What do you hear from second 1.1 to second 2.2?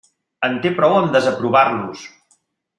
desaprovar-los.